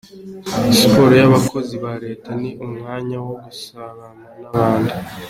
[0.77, 4.07] Siporo y’abakozi ba Leta ni umwanya wo gusabana
[4.39, 4.93] n’abandi